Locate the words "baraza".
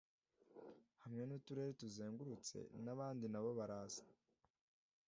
3.59-4.03